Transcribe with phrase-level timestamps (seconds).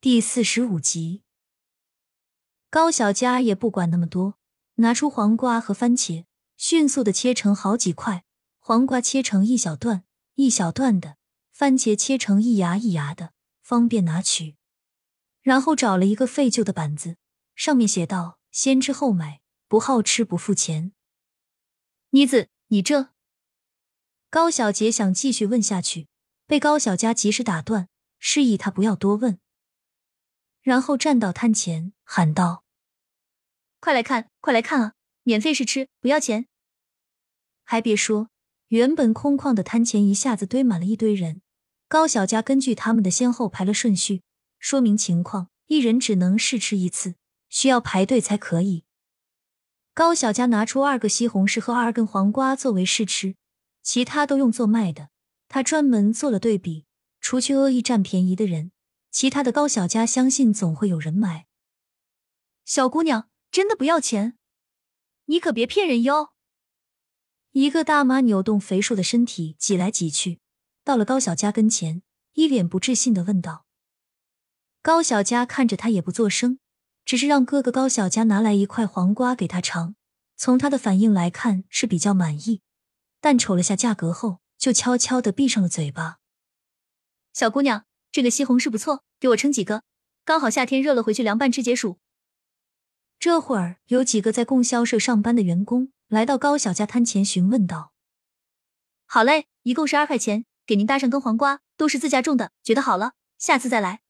[0.00, 1.24] 第四十五集，
[2.70, 4.38] 高小佳也不管那么多，
[4.76, 6.24] 拿出黄瓜和番茄，
[6.56, 8.24] 迅速的切成好几块。
[8.60, 10.04] 黄瓜切成一小段
[10.36, 11.16] 一小段的，
[11.50, 14.54] 番茄切成一芽一芽的，方便拿取。
[15.42, 17.16] 然后找了一个废旧的板子，
[17.56, 20.92] 上面写道：“先吃后买，不好吃不付钱。”
[22.10, 23.08] 妮子，你这……
[24.30, 26.06] 高小杰想继续问下去，
[26.46, 27.88] 被高小佳及时打断，
[28.20, 29.40] 示意他不要多问。
[30.68, 32.62] 然后站到摊前喊道
[33.80, 34.92] ：“快来看，快来看啊！
[35.22, 36.46] 免费试吃，不要钱。”
[37.64, 38.28] 还别说，
[38.66, 41.40] 原本空旷的摊前一下子堆满了一堆人。
[41.88, 44.20] 高小佳根据他们的先后排了顺序，
[44.58, 47.14] 说明情况：一人只能试吃一次，
[47.48, 48.84] 需要排队才可以。
[49.94, 53.36] 高小佳拿出二个西红柿和二根黄瓜作为试吃，
[53.82, 55.08] 其他都用做卖的。
[55.48, 56.84] 他专门做了对比，
[57.22, 58.70] 除去恶意占便宜的人。
[59.10, 61.46] 其他的高小家相信总会有人买。
[62.64, 64.38] 小姑娘，真的不要钱？
[65.24, 66.34] 你可别骗人哟！
[67.52, 70.40] 一个大妈扭动肥硕的身体挤来挤去，
[70.84, 72.02] 到了高小佳跟前，
[72.34, 73.64] 一脸不置信的问道。
[74.82, 76.58] 高小佳看着他也不作声，
[77.04, 79.96] 只是让哥哥高小佳拿来一块黄瓜给他尝。
[80.36, 82.60] 从他的反应来看是比较满意，
[83.20, 86.18] 但瞅了下价格后，就悄悄的闭上了嘴巴。
[87.32, 87.86] 小姑娘。
[88.10, 89.82] 这个西红柿不错，给我称几个，
[90.24, 91.98] 刚好夏天热了，回去凉拌吃解暑。
[93.18, 97.92] 这会儿有几个在供销社上班的员工来到高小家摊前询问道
[99.06, 104.02] ：“好嘞，一共十二块钱，给您搭上根黄瓜，都是自家种的，觉得好了，下次再来。”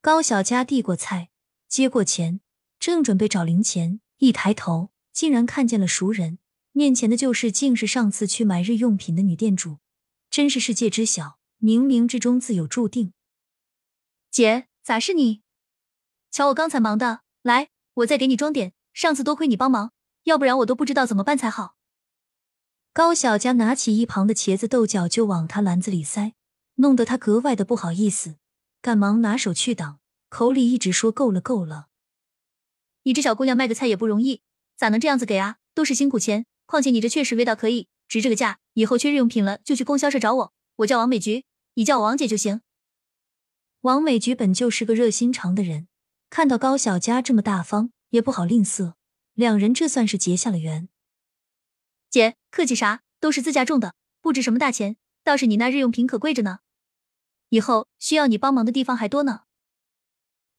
[0.00, 1.28] 高小家递过菜，
[1.68, 2.40] 接过钱，
[2.78, 6.38] 正准备找零钱，一抬头竟然看见了熟人，
[6.72, 9.76] 面前的就是竟是上次去买日用品的女店主，
[10.30, 11.38] 真是世界之小。
[11.60, 13.12] 冥冥之中自有注定。
[14.30, 15.42] 姐，咋是你？
[16.30, 18.72] 瞧我刚才忙的，来，我再给你装点。
[18.92, 19.92] 上次多亏你帮忙，
[20.22, 21.74] 要不然我都不知道怎么办才好。
[22.92, 26.34] 高小佳拿起一旁的茄子豆角就往他篮子里塞，
[26.76, 28.36] 弄得他格外的不好意思，
[28.80, 29.98] 赶忙拿手去挡，
[30.28, 31.88] 口里一直说够了够了。
[33.02, 34.42] 你这小姑娘卖个菜也不容易，
[34.76, 35.56] 咋能这样子给啊？
[35.74, 38.60] 都是辛苦钱，况且你这确实味道可以，值这个价。
[38.74, 41.44] 以后缺日用品了就去供销社找我，我叫王美菊。
[41.74, 42.60] 你叫我王姐就行。
[43.82, 45.88] 王美菊本就是个热心肠的人，
[46.28, 48.92] 看到高小佳这么大方，也不好吝啬，
[49.32, 50.90] 两人这算是结下了缘。
[52.10, 53.00] 姐，客气啥？
[53.20, 54.96] 都是自家种的，不值什么大钱。
[55.24, 56.58] 倒是你那日用品可贵着呢，
[57.48, 59.44] 以后需要你帮忙的地方还多呢。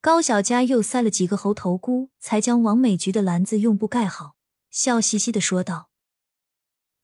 [0.00, 4.36] 高小佳又塞了几个猴头菇，才将王美菊的篮子用布盖好，
[4.70, 5.90] 笑嘻嘻的说道。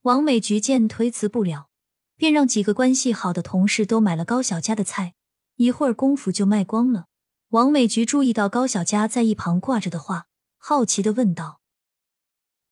[0.03, 1.71] 王美菊见推辞不了。
[2.17, 5.15] 便让几个关系好的同事都买了高小佳的菜，
[5.57, 7.07] 一会儿功夫就卖光了。
[7.49, 10.27] 王美菊注意到高小佳在一旁挂着的画，
[10.59, 11.61] 好奇的问道：“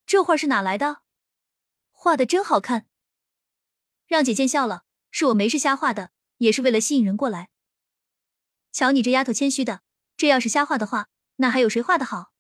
[0.05, 1.03] 这画是哪来的？
[1.91, 2.87] 画的真好看，
[4.07, 4.85] 让姐见笑了。
[5.11, 7.51] 是我没事瞎画的，也是为了吸引人过来。
[8.73, 9.83] 瞧你这丫头谦虚的，
[10.17, 12.33] 这要是瞎画的话，那还有谁画的好？”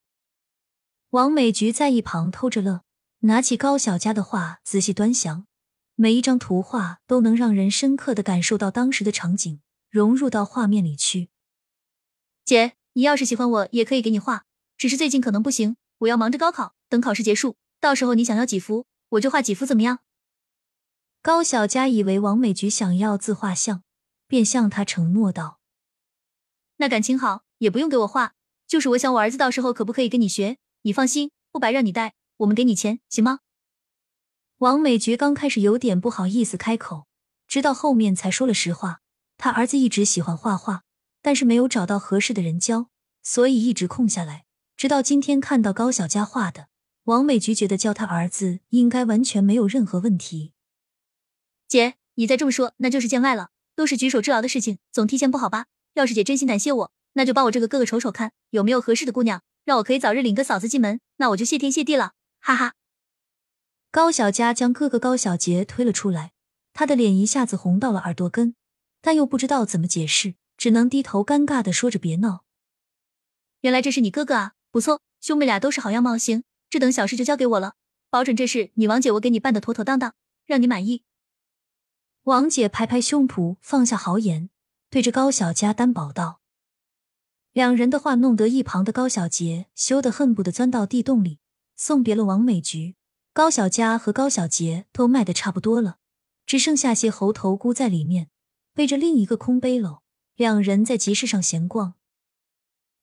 [1.11, 2.83] 王美菊在一旁偷着乐，
[3.21, 5.47] 拿起高小佳的画仔细端详。
[5.95, 9.61] 每一张图画都能让人深刻的感受到当时的场景，
[9.93, 11.29] 融入到画面里去。
[12.47, 14.47] 姐，你要是喜欢我，也可以给你画，
[14.79, 16.75] 只是最近可能不行，我要忙着高考。
[16.89, 19.99] 等考试结束，到时候你想要几幅，我就画几幅，怎么样？
[21.21, 23.83] 高小佳以为王美菊想要自画像，
[24.27, 25.61] 便向他承诺道
[26.79, 28.33] ：“那感情好，也不用给我画，
[28.67, 30.57] 就是我想我儿子到时候可不可以跟你学？
[30.81, 33.41] 你放心，不白让你带，我们给你钱，行吗？”
[34.57, 37.07] 王美菊刚开始有点不好意思开口，
[37.47, 39.01] 直到后面才说了实话。
[39.43, 40.85] 他儿子一直喜欢画画，
[41.21, 42.87] 但是没有找到合适的人教，
[43.25, 44.45] 所以一直空下来。
[44.77, 46.69] 直到今天看到高小佳画的，
[47.07, 50.53] 王美菊觉得教他儿子应该完全没有任何问题。
[51.67, 53.49] 姐，你再这么说，那就是见外了。
[53.75, 55.67] 都是举手之劳的事情，总提前不好吧？
[55.95, 62.13] 要是姐真心感谢我，那就帮我这个哥哥瞅瞅看，有没有合适的姑娘，让我可以早日领个嫂子进门，那我就谢天谢地了。
[62.39, 62.75] 哈哈。
[63.91, 66.31] 高小佳将哥哥高小杰推了出来，
[66.73, 68.55] 他的脸一下子红到了耳朵根，
[69.03, 72.45] 但又不知道怎么解释，只能低头尴尬的说着：“别闹。”
[73.61, 76.17] 原来这是你哥哥啊，不错，兄妹俩都是好样貌。
[76.17, 77.75] 行，这等小事就交给我了，
[78.09, 80.15] 保准这事你王姐我给你办的妥妥当当，
[80.47, 81.03] 让你满意。
[82.23, 84.49] 王姐拍拍胸脯，放下豪言，
[84.89, 86.41] 对着高小佳担保道
[87.53, 91.41] ：“两人的话弄得一旁的高小杰羞得恨不得钻到地洞里。”
[91.75, 92.95] 送别了王美菊。
[93.33, 95.97] 高小佳和高小杰都卖的差不多了，
[96.47, 98.29] 只剩下些猴头菇在里面，
[98.75, 100.01] 背着另一个空背篓，
[100.35, 101.95] 两人在集市上闲逛。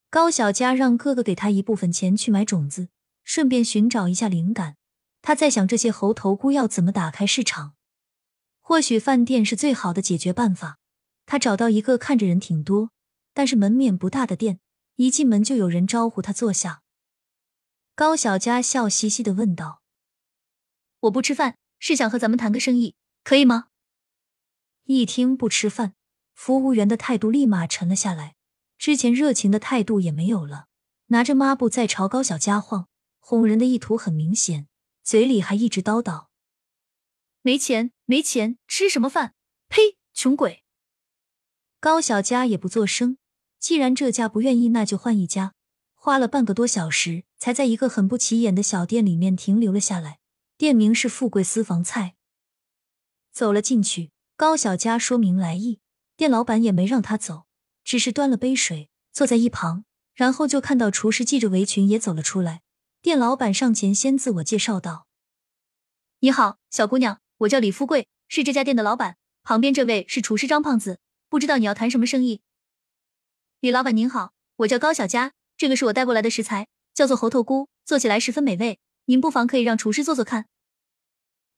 [0.10, 2.90] 高小佳让哥哥给他一部分钱去买种子，
[3.24, 4.78] 顺便寻找一下灵感。
[5.22, 7.76] 他在想这些猴头菇要怎么打开市场，
[8.62, 10.80] 或许饭店是最好的解决办法。
[11.28, 12.90] 他找到一个看着人挺多，
[13.36, 14.60] 但是门面不大的店，
[14.96, 16.82] 一进门就有人招呼他坐下。
[17.94, 19.84] 高小佳笑嘻嘻的问道
[21.02, 23.68] ：“我不吃饭，是想和咱们谈个生意，可以吗？”
[24.92, 25.94] 一听不吃饭，
[26.34, 28.34] 服务员的态度立马沉了下来，
[28.80, 30.66] 之前热情的态度也没有了，
[31.10, 32.88] 拿着抹布在朝高小佳晃，
[33.20, 34.68] 哄人的意图很明显，
[35.04, 36.30] 嘴里还一直叨叨
[37.44, 39.36] ：“没钱，没钱，吃什么饭？
[39.68, 40.64] 呸，穷鬼！”
[41.80, 43.20] 高小佳也不作声，
[43.60, 45.54] 既然这家不愿意，那就换一家。
[45.94, 50.18] 花了半个多小时，才在一个很不起眼的小店里面停留了下来，
[50.58, 52.16] 店名是“富贵私房菜”。
[53.32, 54.10] 走了进去。
[54.40, 55.82] 高小佳说明来意，
[56.16, 57.44] 店老板也没让他走，
[57.84, 59.84] 只是端了杯水坐在一旁，
[60.14, 62.62] 然后就看到厨师系着围裙也走了出来。
[63.02, 65.08] 店老板上前先自我介绍道
[66.24, 69.18] ：“你好，小姑娘，我叫李富贵，是这家店的老板。
[69.44, 72.40] 旁边这位是厨师张胖子，不知道你要谈什么生意？”
[73.60, 80.46] 李老板您好，我叫高小佳，这个是我带过来的食材，叫做猴头菇，做起来十分美味，您不妨可以让厨师做做看。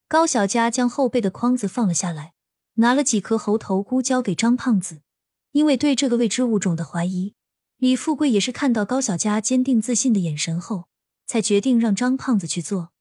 [0.07, 2.33] 高小佳将后背的筐子放了下来。
[2.75, 5.01] 拿了几颗猴头菇交给张胖子，
[5.51, 7.35] 因为对这个未知物种的怀疑，
[7.77, 10.87] 李富贵也是看到高小佳坚定自信的眼神后，
[11.25, 12.91] 才决定让张胖子去做。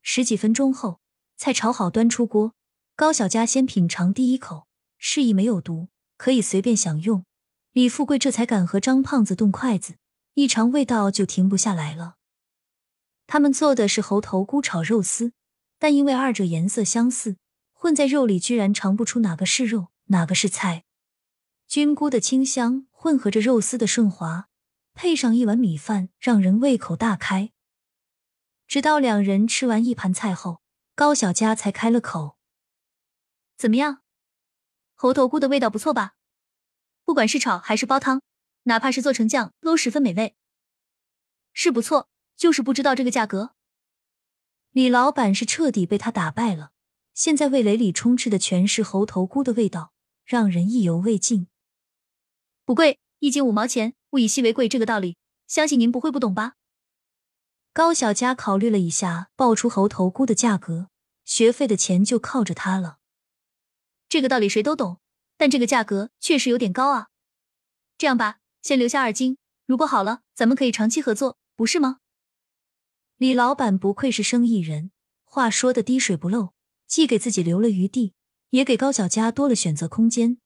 [0.00, 1.00] 十几分钟后，
[1.36, 2.54] 菜炒好端出锅，
[2.96, 4.66] 高小佳先品尝第一口，
[4.98, 7.24] 示意没有毒，可以随便享用。
[7.72, 9.96] 李富贵这才敢和张胖子动筷子，
[10.34, 12.16] 一尝味道就停不下来了。
[13.26, 15.32] 他们做的是猴头菇炒肉丝，
[15.78, 17.36] 但因为二者颜色相似。
[17.84, 20.86] 混在肉里，居然尝不出哪个是肉，哪个是菜。
[21.66, 24.48] 菌菇的清香混合着肉丝的顺滑，
[24.94, 27.52] 配上一碗米饭，让人胃口大开。
[28.66, 30.62] 直到两人吃完一盘菜后，
[30.94, 32.38] 高小佳才开了口
[33.58, 34.00] ：“怎么样？
[34.94, 36.14] 猴头菇的味道不错吧？
[37.04, 38.22] 不管是炒还是煲汤，
[38.62, 40.34] 哪怕是做成酱，都十分美味。
[41.52, 43.54] 是不错，就是不知道这个价格。”
[44.72, 46.70] 李老板是彻底被他打败了。
[47.14, 49.92] 现在味蕾里充斥的全是猴头菇的味道，
[50.24, 51.46] 让人意犹未尽。
[52.64, 55.16] 不贵，一斤五毛钱，物以稀为贵，这个道理，
[55.46, 56.54] 相信您不会不懂吧？
[57.72, 60.88] 高小佳考虑了一下，报出猴头菇的价格，
[61.24, 62.98] 学费的钱就靠着他了。
[64.08, 64.98] 这个道理谁都懂，
[65.36, 67.10] 但这个价格确实有点高啊。
[67.96, 72.00] 这样吧，先留下二斤，如果好了，咱们可以长期合作，不是吗？
[73.18, 74.90] 李老板不愧是生意人，
[75.22, 76.53] 话说的滴水不漏。
[76.86, 78.14] 既给自己留了余地，
[78.50, 80.38] 也给高小佳多了选择空间。